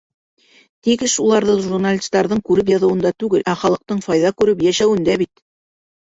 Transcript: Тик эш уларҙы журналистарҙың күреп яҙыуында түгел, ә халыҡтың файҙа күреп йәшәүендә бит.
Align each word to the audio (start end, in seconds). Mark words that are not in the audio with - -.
Тик 0.87 1.03
эш 1.07 1.17
уларҙы 1.25 1.57
журналистарҙың 1.65 2.41
күреп 2.49 2.73
яҙыуында 2.73 3.13
түгел, 3.25 3.45
ә 3.55 3.57
халыҡтың 3.67 4.01
файҙа 4.09 4.35
күреп 4.43 4.67
йәшәүендә 4.71 5.21
бит. 5.27 5.33